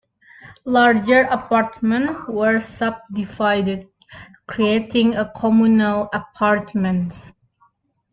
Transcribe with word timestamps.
Larger 0.65 1.27
apartments 1.29 2.21
were 2.27 2.59
subdivided, 2.59 3.87
creating 4.47 5.13
communal 5.37 6.09
apartments. 6.11 7.33